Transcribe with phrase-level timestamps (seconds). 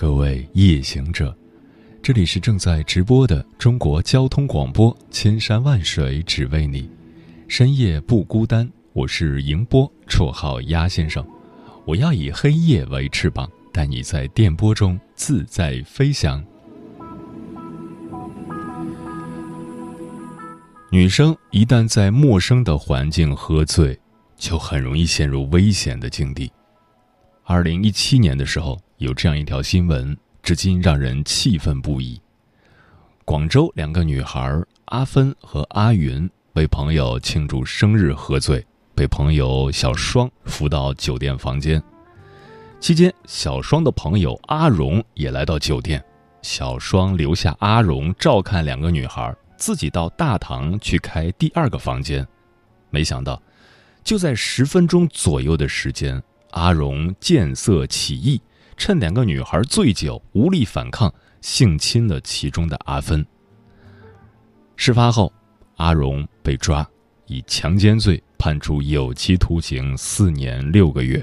[0.00, 1.36] 各位夜行者，
[2.02, 6.88] 这里是正在直播的中国交通广播，千山万水只为你，
[7.48, 8.66] 深夜不孤单。
[8.94, 11.22] 我是迎波，绰号鸭先生。
[11.84, 16.42] 我要以黑夜为翅膀，带你在电波中自在飞翔。
[20.90, 24.00] 女生一旦在陌生的环境喝醉，
[24.38, 26.50] 就很容易陷入危险的境地。
[27.44, 28.80] 二零一七年的时候。
[29.00, 32.20] 有这样一条新闻，至今让人气愤不已。
[33.24, 38.62] 广州两个女孩阿芬和阿云为朋友庆祝生日喝醉，
[38.94, 41.82] 被朋友小双扶到酒店房间。
[42.78, 46.04] 期间，小双的朋友阿荣也来到酒店，
[46.42, 52.26] 小双留下阿荣照看两个女孩，自己到大堂去开第二个房间。
[52.90, 53.40] 没想到，
[54.04, 58.38] 就在十分钟左右的时间，阿荣见色起意。
[58.80, 63.24] 趁两个女孩醉酒无力反抗，性侵了其中的阿芬。
[64.74, 65.30] 事发后，
[65.76, 66.88] 阿荣被抓，
[67.26, 71.22] 以强奸罪判处有期徒刑四年六个月。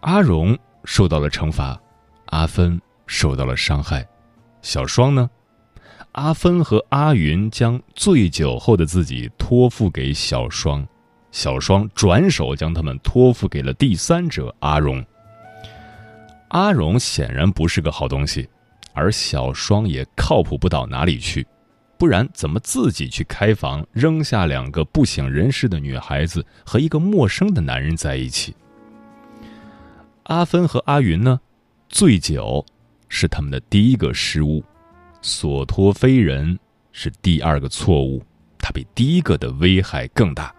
[0.00, 1.78] 阿荣受到了惩罚，
[2.28, 4.02] 阿芬受到了伤害。
[4.62, 5.28] 小双呢？
[6.12, 10.88] 阿芬和阿云将醉酒后的自己托付给小双，
[11.32, 15.04] 小双转手将他们托付给了第三者阿荣。
[16.54, 18.48] 阿荣显然不是个好东西，
[18.92, 21.44] 而小双也靠谱不到哪里去，
[21.98, 28.54] 不然怎么自己去开房，扔下两个不省人事的女孩子和一个陌生的男人在一起？
[30.22, 31.40] 阿芬和阿云呢？
[31.88, 32.64] 醉酒
[33.08, 34.62] 是他们的第一个失误，
[35.22, 36.56] 所托非人
[36.92, 38.22] 是第二个错误，
[38.58, 40.54] 它比第一个的危害更大。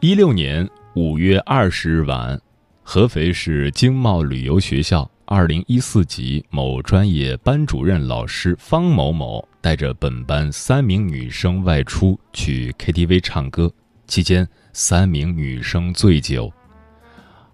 [0.00, 0.66] 一六年。
[0.94, 2.40] 五月二十日晚，
[2.82, 13.72] 合肥市经贸旅游学校二零一四级某专业班主任老师方某某带着本班三名女生外出去 KTV 唱歌，
[14.08, 16.52] 期间三名女生醉酒。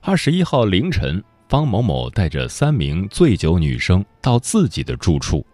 [0.01, 5.45] 二十一号凌晨，方某某带着三名醉酒女生到自己的住处，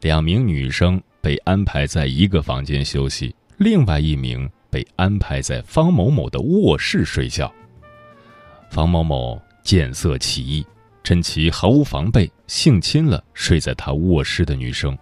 [0.00, 4.48] 两名女生被安排在一个房间休息，另外一名。
[4.72, 7.52] 被安排在方某某的卧室睡觉。
[8.70, 10.66] 方某某见色起意，
[11.04, 14.96] 趁其毫无防备，性侵了睡在他卧室的女生。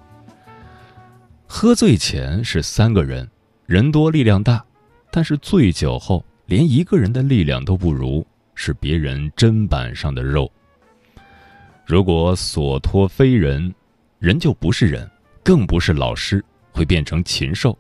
[1.47, 3.31] 喝醉前是三个人，
[3.66, 4.64] 人多力量大，
[5.08, 8.26] 但是醉酒后连一个人的力量都不如，
[8.56, 10.50] 是别人砧板上的肉。
[11.87, 13.72] 如果所托非人，
[14.19, 15.08] 人就不是人，
[15.44, 17.78] 更不是老师，会变成禽兽。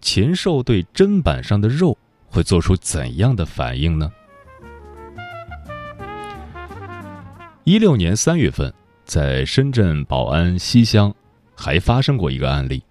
[0.00, 1.96] 禽兽对砧板上的肉
[2.28, 4.12] 会做出怎样的反应呢？
[7.64, 8.72] 一六年三月份，
[9.04, 11.14] 在深圳宝安西乡，
[11.56, 12.82] 还发生过一个案例：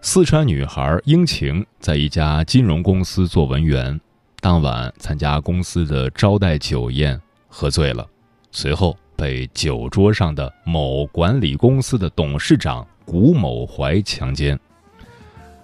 [0.00, 4.00] 四川女孩英晴在一家金融公司做文员，
[4.40, 8.06] 当晚参加公司的招待酒宴，喝醉了，
[8.52, 14.58] 随后被酒桌上的某管理公司的董事长古某怀强奸。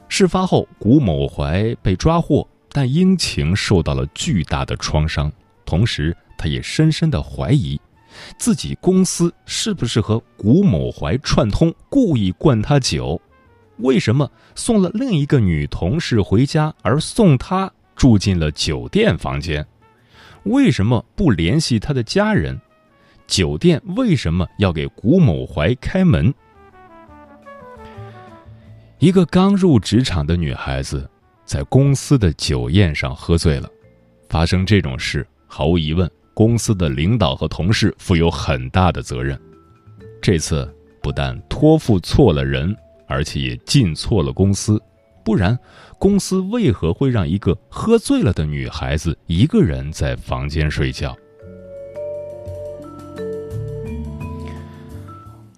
[0.09, 5.31] 事发后，古某怀被抓获，但英晴受到了巨大的创伤。
[5.65, 7.81] 同时，他也深深的怀疑，
[8.39, 13.21] 自己公司是不是和古某怀串通，故意灌他酒？
[13.78, 19.66] 为什么送了另一个女同事回家，而送他住进了酒店房间？
[20.45, 22.59] 为什么不联系他的家人？
[23.27, 26.33] 酒店为什么要给古某怀开门？
[28.98, 31.07] 一个刚入职场的女孩子，
[31.45, 33.69] 在公司的酒宴上喝醉了，
[34.31, 39.39] 发生这种事，毫无疑问，公司的领导和同事负有很大的责任。
[40.22, 40.66] 这次
[41.03, 42.75] 不但托付错了人，
[43.07, 44.81] 而且也进错了公司，
[45.22, 45.59] 不然，
[45.99, 51.15] 公司为何会让一个喝醉了的女孩子一个人在房间睡觉？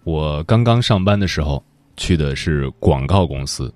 [0.03, 1.63] 我刚刚上班的时候。
[1.99, 3.71] 去的是广告公司，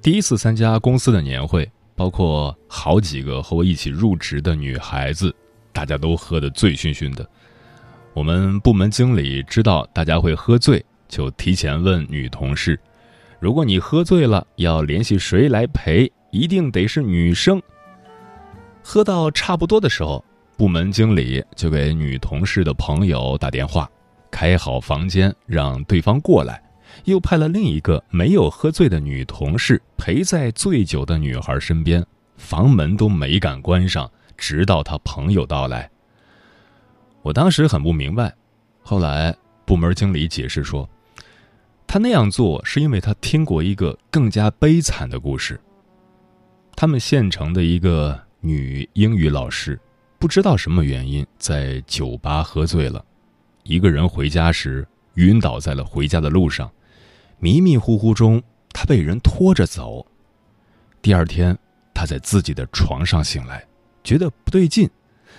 [0.00, 5.34] 第一次参加公司的年会，包括好几个和我一起入职的女孩子，
[5.72, 7.28] 大家都喝得醉醺醺的。
[8.12, 12.78] 我们部门经理知道大家会喝醉，就提前问女同事
[13.40, 16.12] ：“如果你喝醉了，要联系谁来陪？
[16.30, 17.60] 一定得是女生。”
[18.84, 20.22] 喝到差不多的时候，
[20.58, 23.90] 部门经理就给女同事的朋友打电话，
[24.30, 26.62] 开好房间让对方过来，
[27.04, 32.04] 又派了另一个没有喝醉的女同事陪在醉酒的女孩身边，
[32.36, 35.90] 房门都没敢关上，直到他朋友到来。
[37.22, 38.34] 我当时很不明白，
[38.82, 39.34] 后来
[39.64, 40.88] 部门经理解释说，
[41.86, 45.60] 他那样做是因为他听过一个更加悲惨的故事。
[46.74, 49.78] 他们县城的一个女英语老师，
[50.18, 53.04] 不知道什么原因在酒吧喝醉了，
[53.62, 54.84] 一个人回家时
[55.14, 56.68] 晕倒在了回家的路上，
[57.42, 58.40] 迷迷糊糊中
[58.72, 60.06] 他被人拖着走。
[61.02, 61.58] 第二天，
[61.92, 63.66] 他在自己的床上醒来，
[64.04, 64.88] 觉得不对劲，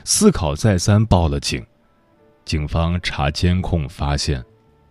[0.03, 1.65] 思考再三，报了警。
[2.43, 4.43] 警方查监控发现，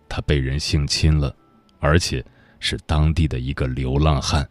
[0.09, 1.31] 他被人性侵了，
[1.79, 2.25] 而且
[2.59, 4.49] 是当地的一个流浪汉。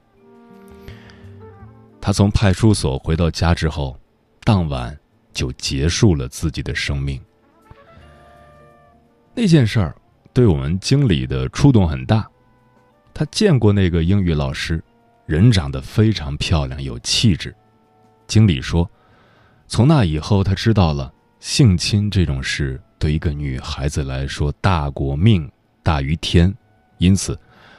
[2.01, 3.99] 他从派出所回到家之后，
[4.45, 4.97] 当晚
[5.33, 7.21] 就结束了自己的生命。
[9.35, 9.97] 那件事儿
[10.33, 12.25] 对我们经理的触动很大。
[13.15, 14.83] 他见过那个英语老师，
[15.27, 17.55] 人长得非常漂亮，有气质。
[18.27, 18.91] 经理说，
[19.67, 22.81] 从那以后，他知道了性侵这种事。
[22.99, 25.51] 对一个女孩子来说，大过命，
[25.83, 26.55] 大于天，
[26.99, 27.37] 因此，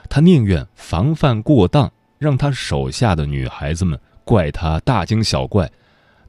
[0.09, 1.89] 他宁愿防范过当，
[2.19, 5.71] 让他手下的女孩子们怪他大惊小怪，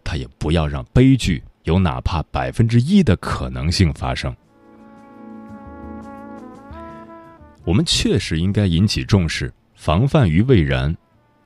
[0.05, 4.33] 他也不要让悲剧有哪怕百分之一的可能性发生。
[7.65, 10.97] 我们确实应该引起重视，防范于未然，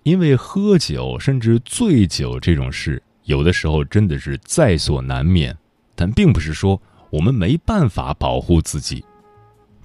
[0.03, 5.57] 因为喝酒甚至醉酒这种事，有的时候真的是在所难免，
[5.95, 6.81] 但并不是说。
[7.11, 9.03] 我们没办法保护自己。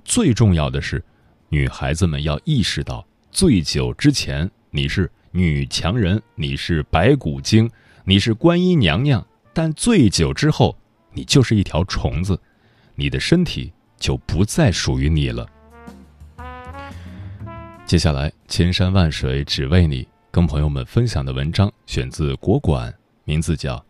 [0.04, 1.02] 最重要的是，
[1.48, 7.72] 女孩子们要意识到，醉酒之前你是女强人，你是白骨精，
[8.04, 10.78] 你是观音娘娘；但醉酒之后，
[11.14, 12.38] 你就是一条虫子，
[12.96, 15.48] 你的身体就不再属于你了。
[17.86, 22.92] 接下来，千山万水只为你，跟朋友们分享的文章选自国馆，
[23.24, 23.76] 名字叫《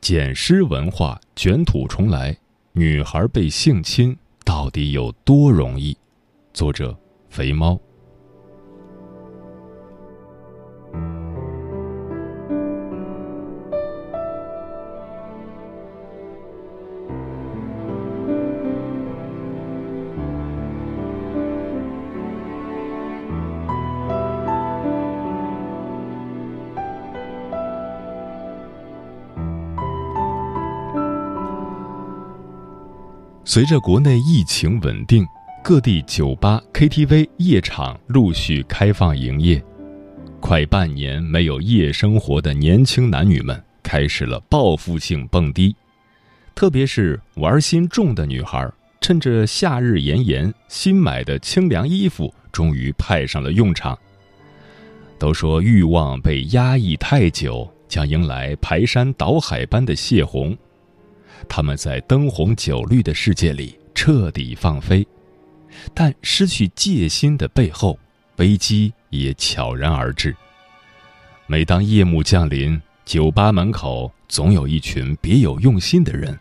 [0.00, 2.34] 捡尸文化卷土重来》。
[2.72, 4.14] 女孩被性侵
[4.44, 5.96] 到底有多容易？
[6.52, 6.94] 作者：
[7.30, 7.80] 肥猫。
[33.56, 35.26] 随着国内疫情稳定，
[35.64, 39.64] 各地酒吧、KTV、夜场陆续开放营业。
[40.40, 45.74] 快半年没有夜生活的年轻男女们开始了报复性蹦迪，
[46.54, 48.70] 特别是玩心重的女孩，
[49.00, 53.98] 趁着夏日炎炎，新买的清凉衣服终于派上了用场。
[55.18, 60.54] 都说欲望被压抑太久，将迎来排山倒海般的泄洪。
[61.48, 65.06] 他们在灯红酒绿的世界里彻底放飞，
[65.94, 67.98] 但失去戒心的背后，
[68.36, 70.34] 危机也悄然而至。
[71.46, 76.38] 每当夜幕降临，酒吧门口总有一群别有用心的人，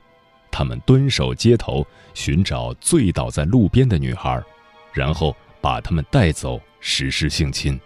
[0.49, 4.41] 他们蹲守街头，寻找醉倒在路边的女孩，
[4.93, 7.79] 然后把她们带走实施性侵。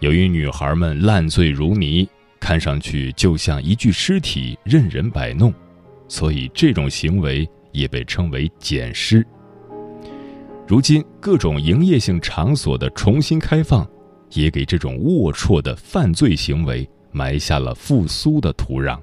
[0.00, 5.52] 由于女孩们烂醉如泥，看上去就像一具尸体，任人摆弄。
[6.08, 9.24] 所以，这种行为也被称为“捡尸”。
[10.66, 13.86] 如今，各种营业性场所的重新开放，
[14.32, 18.98] 也给这种龌龊的犯罪行为埋下了复苏的土壤。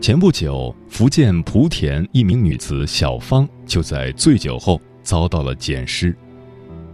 [0.00, 6.16] 前不久，福建莆田一名女子小芳就在醉酒后遭到了捡尸。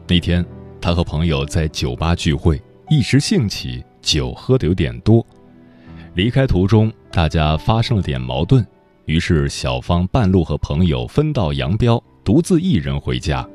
[0.06, 0.44] 那天，
[0.80, 2.60] 她和朋友在酒吧聚会。
[2.90, 5.24] 一时兴起，酒喝的有点多。
[6.14, 8.64] 离开途中，大家发生了点矛盾，
[9.04, 13.46] 于是小芳半路和朋友分道扬镳，独自一人回家。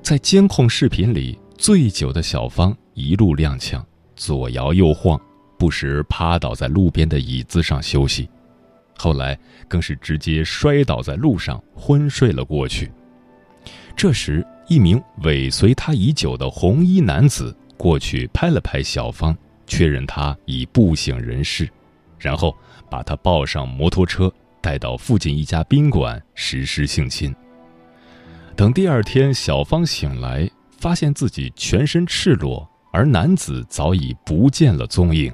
[0.00, 3.82] 在监控视频里，醉酒的小芳一路踉跄，
[4.14, 5.20] 左摇右晃，
[5.58, 8.28] 不时趴倒在路边的椅子上休息。
[8.96, 12.92] 后来更是直接摔倒在路上，昏睡了过去。
[13.96, 17.56] 这时，一名尾随他已久的红衣男子。
[17.80, 19.34] 过去拍了拍小芳，
[19.66, 21.66] 确认她已不省人事，
[22.18, 22.54] 然后
[22.90, 27.34] 把她抱上摩托车，带到附近一家宾馆实施性侵。
[28.54, 30.46] 等第二天，小芳醒来，
[30.78, 35.32] 发现自己全身赤裸，而男子早已不见了踪影。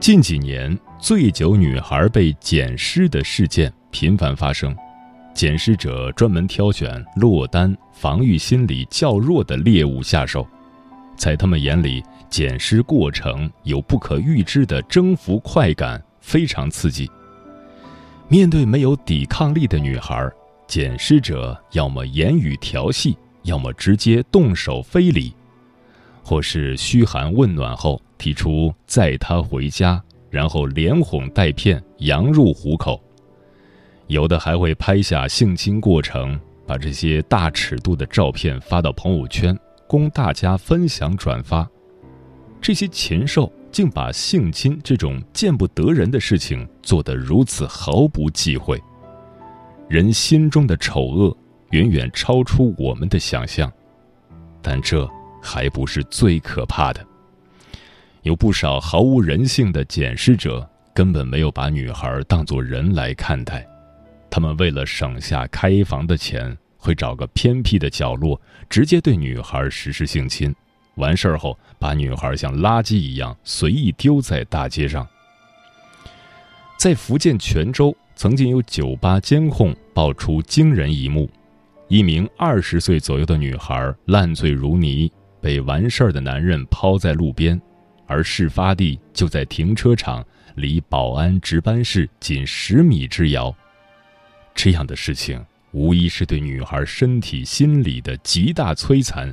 [0.00, 4.74] 近几年，醉酒女孩被捡尸的事件频繁发生。
[5.36, 10.48] 捡尸者专门挑选落单、防御心理较弱的猎物下手，
[11.14, 17.06] 在他们眼里，捡尸过程有不可预知的征服快感，非常刺激。
[18.28, 20.26] 面对没有抵抗力的女孩，
[20.66, 25.34] 捡尸者要么言语调戏，要么直接动手非礼，
[26.24, 32.98] 或是嘘寒问暖后提出载她回家，然后连哄带骗，羊入虎口。
[34.08, 39.58] 有的还会拍下性侵过程，把这些大尺度的照片发到朋友圈，
[39.88, 41.68] 供大家分享转发。
[42.60, 48.80] 这些禽兽竟把性侵这种见不得人的事情做得如此毫不忌讳。
[49.88, 51.36] 人心中的丑恶
[51.70, 53.70] 远远超出我们的想象，
[54.62, 55.08] 但这
[55.42, 57.04] 还不是最可怕的。
[58.22, 63.64] 有不少毫无人性的检视者根本没有把女孩当作人来看待。
[64.30, 70.54] 他们为了省下开房的钱，会找个偏僻的角落，直接对女孩实施性侵。
[70.96, 75.06] 完事儿后，把女孩像垃圾一样随意丢在大街上。
[76.78, 81.28] 在福建泉州，曾经有酒吧监控爆出惊人一幕：
[81.88, 87.60] 一名二十岁左右的女孩烂醉如泥，被完事儿的男人抛在路边，
[88.06, 93.54] 而事发地就在停车场，离保安值班室仅十米之遥。
[94.56, 99.32] 这样的事情无疑是对女孩身体、心理的极大摧残，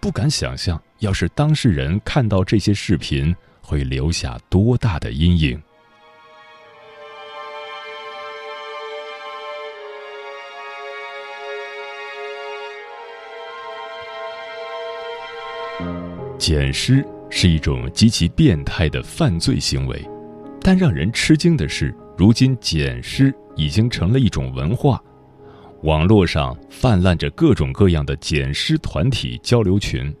[0.00, 5.62] 不敢想象，要是当事人看到这些视频，会留下多大的阴影。
[16.38, 20.02] 捡尸是一种极其变态的犯罪行为，
[20.62, 23.32] 但让人吃惊的是，如今捡尸。
[23.58, 25.02] 已经成了一种文化，
[25.82, 30.14] 网络上泛滥着各种各样的捡尸团体交流群，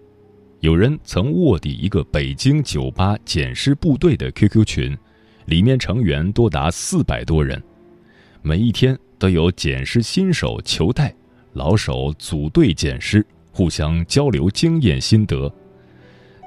[0.58, 4.98] 有人曾卧底一个北京酒吧捡尸部队的 QQ 群，
[5.44, 7.62] 里面成员多达四百多人，
[8.42, 11.14] 每一天都有捡尸新手求带，
[11.52, 15.48] 老手组队捡尸，互相交流经验心得，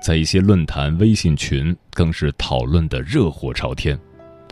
[0.04, 3.98] 在一些论坛、微信群更是讨论的热火朝天。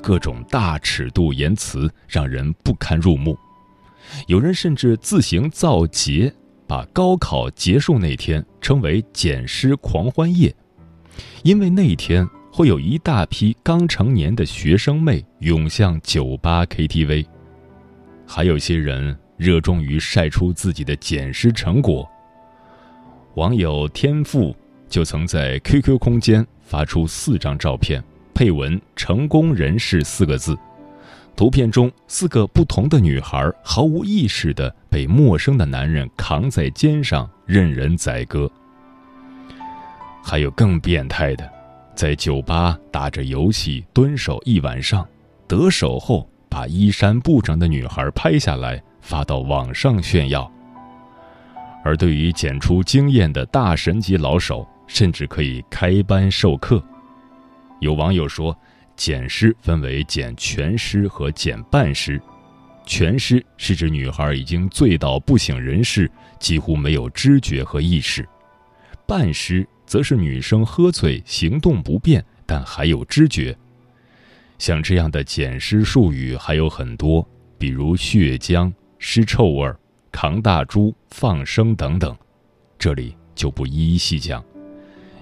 [0.02, 3.38] 各种大尺度言辞让人不堪入目，
[4.28, 6.34] 有人甚至自行造节，
[6.68, 10.56] 把高考结束那天称为“捡尸狂欢夜”，
[11.44, 17.26] 因为那一天会有一大批刚成年的学生妹涌向酒吧 KTV。
[18.26, 22.08] 还有些人热衷于晒出自己的捡尸成果，
[23.36, 24.56] 网友天赋
[24.88, 28.04] 就曾在 QQ 空间发出四张照片。
[28.40, 30.58] 配文“成功人士”四个字，
[31.36, 38.50] 图片中四个不同的女孩毫无意识的被陌生的男人扛在肩上任人宰割。
[40.24, 41.52] 还有更变态的，
[41.94, 45.06] 在酒吧打着游戏蹲守一晚上，
[45.46, 50.50] 得手后把衣衫不整的女孩拍下来发到网上炫耀。
[51.84, 56.82] 而对于剪出经验的大神级老手，甚至可以开班授课。
[57.80, 58.58] 有网友说，
[58.96, 62.22] 捡尸分为捡全尸和捡半尸。
[62.86, 66.10] 全尸是指女孩已经醉到不省人事，
[66.40, 68.24] 几乎没有知觉和意识；
[69.06, 73.56] 半尸则是女生喝醉，行动不便，但还有知觉。
[74.58, 77.26] 像这样的捡尸术语还有很多，
[77.58, 79.72] 比如血浆、尸臭味、
[80.12, 82.18] 扛大猪、放生等等，
[82.78, 84.44] 这里就不一一细讲。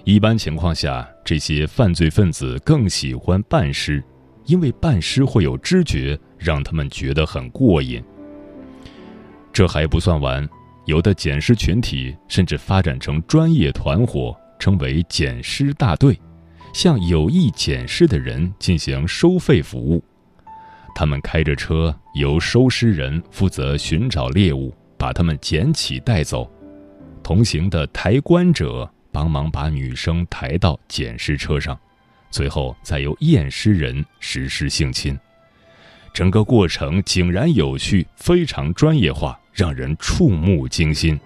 [0.07, 4.01] 一般情况下，这些犯罪分子更喜欢半尸，
[4.45, 8.01] 因为半尸会有知觉，让他们觉得很过瘾。
[9.51, 10.47] 这还不算完，
[10.85, 16.17] 有的捡尸群体甚至发展成专业团伙，称为“捡尸大队”，
[16.71, 20.01] 向有意捡尸的人进行收费服务。
[20.95, 26.49] 他们开着车，由收尸人负责寻找猎物，把他们捡起带走。
[27.21, 28.89] 同行的抬棺者。
[29.17, 31.75] 帮忙把女生抬到捡尸车上，
[32.29, 35.17] 最后再由验尸人实施性侵，
[36.13, 41.19] 整个过程井然有序，非常专业化，让人触目惊心。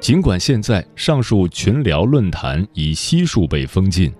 [0.00, 4.12] 尽管现在上述群聊论坛已悉数被封禁，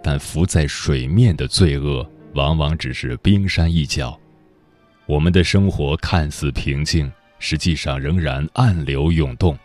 [0.00, 4.16] 但浮在水面的罪恶往往只是冰山一角。
[5.06, 7.10] 我们的生活看似平静，
[7.40, 9.58] 实际上仍然暗流涌动。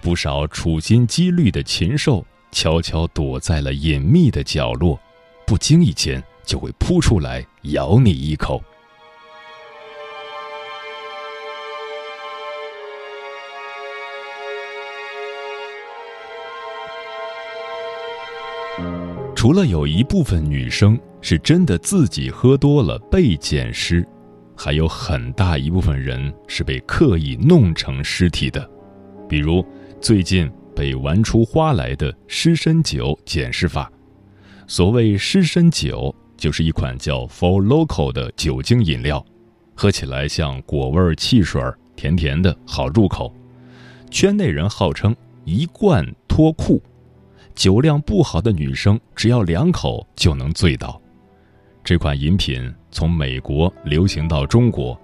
[0.00, 4.98] 不少处心积虑的禽兽悄悄躲在了隐秘的角落，
[5.46, 8.62] 不经意间就会扑出来咬你一口。
[19.34, 24.06] 除了有一部分女生是真的自己喝多了被捡尸，
[24.56, 28.68] 还有很大一部分人是被刻意弄成尸体的。
[29.28, 29.64] 比如
[30.00, 33.90] 最近被玩出花来的湿身酒捡尸法。
[34.66, 39.24] 所谓湿身酒，就是一款叫 For Local 的酒精饮料，
[39.74, 41.60] 喝起来像果味汽水，
[41.96, 43.34] 甜甜的，好入口。
[44.10, 45.14] 圈内人号称
[45.44, 46.80] 一罐脱裤。
[47.54, 51.00] 酒量不好的女生只要两口就能醉倒。
[51.82, 54.98] 这款饮品从美国流行到中国，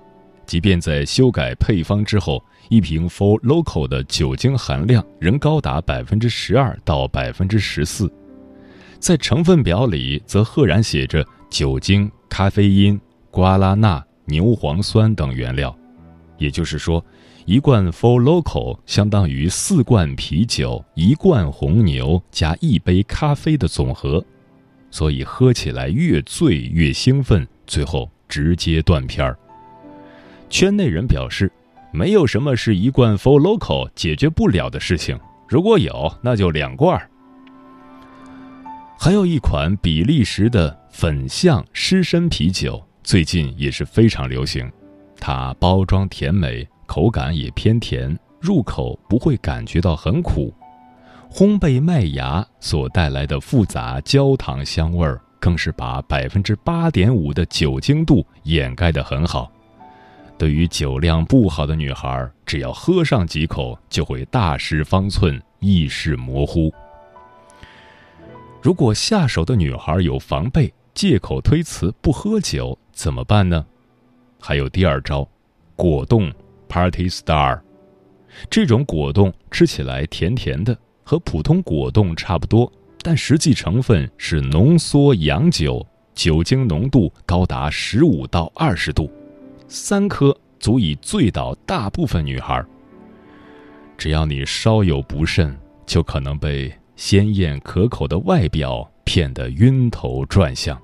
[0.47, 8.13] 即便在修改配方之后，一瓶 For Local 的酒精含量仍高达百分之十二到百分之十四，
[8.99, 15.77] 在成分表里则赫然写着酒精、咖啡因、瓜拉纳、牛磺酸等原料，
[16.39, 17.05] 也就是说。
[17.47, 24.25] 一罐 For Local 相当于四罐啤酒、一罐红牛加一杯咖啡的总和，
[24.91, 29.39] 所以喝起来越醉越兴奋，最后直接断片儿。
[30.55, 31.51] 圈内人表示，
[31.91, 35.19] 没有什么是一罐 For Local 解决不了的事情，
[35.49, 37.11] 如果有，那就两罐。
[38.97, 44.71] 还有一款比利时的粉象湿身啤酒，最近也是非常流行，
[45.19, 46.65] 它包装甜美。
[46.87, 50.55] 口感也偏甜，入口不会感觉到很苦。
[51.33, 59.51] 烘焙麦芽所带来的复杂焦糖香味儿，更是把百分之八点五的酒精度掩盖得很好。
[60.45, 66.71] 对于酒量不好的女孩，只要喝上几口，就会大失方寸，意识模糊。
[68.61, 73.65] 如果下手的女孩有防备，借口推辞不喝酒，怎么办呢？
[74.39, 75.27] 还有第二招，
[75.77, 76.31] 果冻。
[76.69, 77.59] Party Star，
[78.51, 89.11] 这种果冻吃起来甜甜的，和普通果冻差不多，但实际成分是浓缩洋酒，酒精浓度高达十五到二十度，
[89.77, 92.65] 三颗足以醉倒大部分女孩。
[93.99, 100.81] 只要你稍有不慎，就可能被鲜艳可口的外表骗得晕头转向。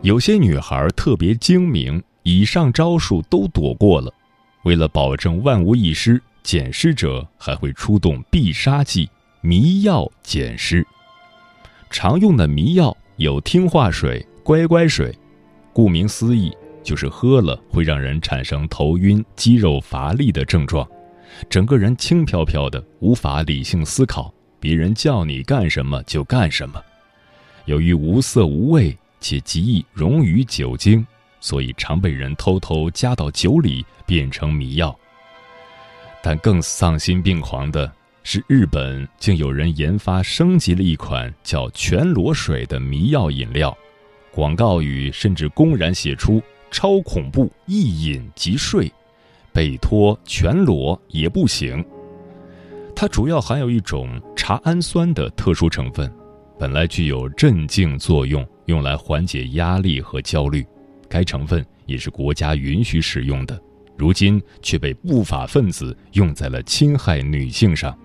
[0.00, 4.12] 有些女孩特别精明，以上招数都躲过了。
[4.64, 9.08] 为了保证万无一失，捡尸者还会出动必杀技——
[9.40, 10.86] 迷药捡尸。
[11.90, 15.14] 常用的迷药有听话水、乖乖水，
[15.72, 16.52] 顾名思义，
[16.82, 20.88] 就是喝了会让人产生头晕、肌肉乏力的症状，
[21.48, 26.82] 整个人轻飘飘的，无法理性思考，别人叫你干什么就干什么。
[27.66, 28.96] 由于无色无味。
[29.24, 31.06] 且极易溶于酒精，
[31.38, 34.98] 所以常被人偷偷加到酒里变成迷药。
[36.22, 37.90] 但更丧心病狂的
[38.22, 43.76] 是，日本竟有人研发升级了一款叫全裸水的迷药饮料，
[44.30, 48.90] 广告语甚至公然写出“超恐怖，一饮即睡，
[49.52, 51.84] 被脱全裸也不醒”。
[52.94, 56.10] 它主要含有一种茶氨酸的特殊成分，
[56.58, 58.46] 本来具有镇静作用。
[58.66, 60.64] 用来缓解压力和焦虑，
[61.08, 63.60] 该成分也是国家允许使用的，
[63.96, 67.96] 如今却被不法分子用在了侵害女性上。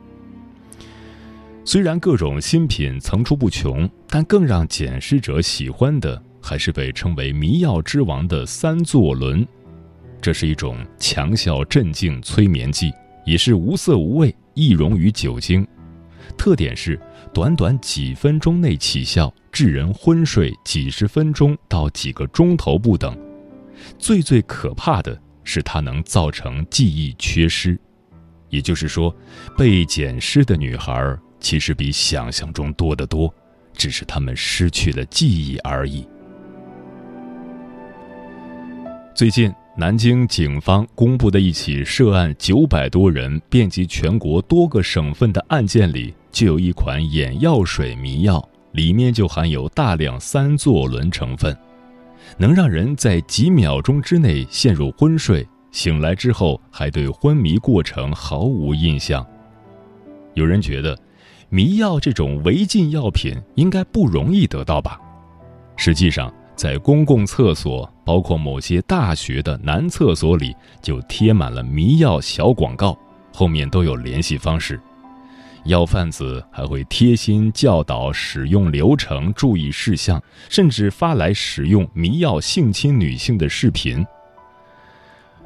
[1.66, 9.46] 虽然各种新品层出不穷，但更让捡尸者喜欢的还是被称为“迷药之王”的三唑仑。
[10.22, 12.92] 这是一种强效镇静催眠剂，
[13.26, 15.68] 也是无色无味，易溶于酒精。
[16.38, 17.00] 特点是
[17.34, 19.34] 短短几分钟内起效。
[19.50, 23.18] 致人昏睡几十分钟到几个钟头不等，
[23.98, 27.80] 最最可怕的是它能造成记忆缺失，
[28.50, 29.16] 也就是说，
[29.58, 33.34] 被捡尸的女孩其实比想象中多得多，
[33.74, 36.06] 只是她们失去了记忆而已。
[39.16, 48.46] 最近，南京警方公布的一起涉案九百多人、遍及全国多个省份的案件里，就有一款眼药水迷药。
[48.74, 51.58] 里面就含有大量三唑仑成分，
[52.40, 59.26] 能让人在几秒钟之内陷入昏睡，醒来之后还对昏迷过程毫无印象。
[60.36, 60.98] 有人觉得，
[61.50, 65.00] 迷药这种违禁药品应该不容易得到吧？
[65.76, 72.96] 实际上，在公共厕所，包括某些大学的男厕所里，就贴满了迷药小广告，
[73.34, 74.80] 后面都有联系方式。
[75.68, 84.06] 药贩子还会贴心教导使用流程、注意事项，甚至发来使用迷药性侵女性的视频。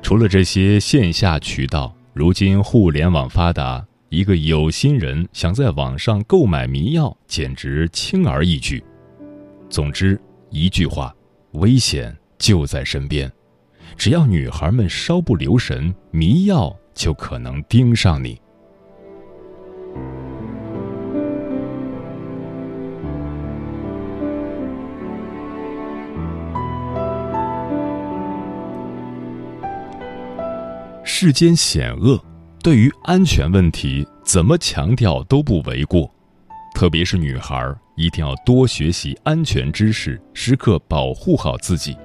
[0.02, 3.86] 除了这些线下渠道，如今互联网发达。
[4.10, 8.84] 一个有心人想在网上购买迷药，简直轻而易举。
[9.70, 11.16] 总之，一句话，
[11.54, 13.32] 危险就在身边。
[13.96, 18.41] 只要女孩们稍不留神，迷药就可能盯上你。
[31.24, 32.20] 世间险恶。
[32.64, 36.12] 对于安全问题，怎么强调都不为过，
[36.74, 37.64] 特别是女孩
[37.96, 41.96] 一定要多学习安全知识，时刻保护好自己。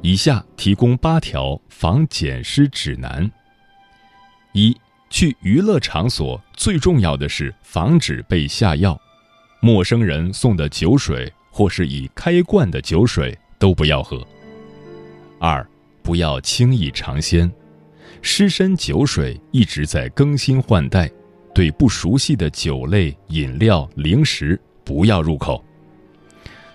[0.00, 3.30] 以下提供八条防捡尸指南：
[4.54, 4.74] 一、
[5.10, 8.98] 去娱乐场所最重要的是防止被下药，
[9.60, 14.26] 陌生人送的酒水或是已开罐的酒水都不要喝。
[15.38, 15.68] 二、
[16.02, 17.52] 不要轻易尝鲜。
[18.22, 21.10] 湿身酒水一直在更新换代，
[21.54, 25.64] 对不熟悉的酒类、饮料、零食不要入口。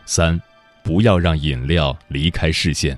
[0.06, 0.40] 三，
[0.84, 2.98] 不要让饮料离开视线，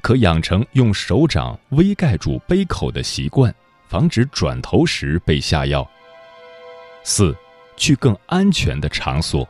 [0.00, 3.54] 可养成用手掌微盖住杯口的习惯，
[3.88, 5.88] 防止转头时被下药。
[7.02, 7.36] 四，
[7.76, 9.48] 去更安全的场所，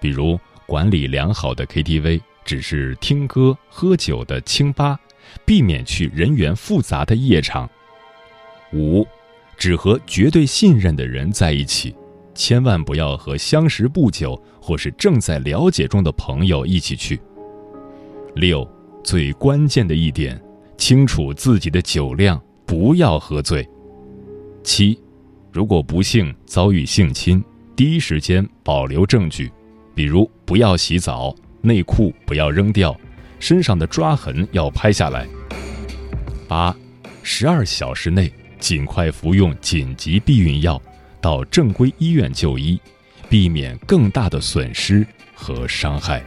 [0.00, 4.98] 比如管理良好的 KTV，只是听歌喝酒的清吧。
[5.44, 7.68] 避免去人员复杂的夜场。
[8.72, 9.06] 五，
[9.56, 11.94] 只和绝对信任的人在一起，
[12.34, 17.20] 千万不要和相识不久或是正在了解中的朋友一起去。
[18.34, 18.68] 六，
[19.04, 20.40] 最关键的一点，
[20.76, 23.64] 清楚自己的酒量，不要喝醉。
[24.64, 24.98] 七，
[25.52, 27.44] 如果不幸遭遇性侵，
[27.76, 29.52] 第一时间保留证据，
[29.94, 32.98] 比如不要洗澡，内裤不要扔掉。
[33.44, 35.28] 身上的抓痕要拍下来。
[36.48, 36.74] 八，
[37.22, 40.80] 十二小时内尽快服用紧急避孕药，
[41.20, 42.80] 到正规医院就医，
[43.28, 46.24] 避免更大的损失和伤害。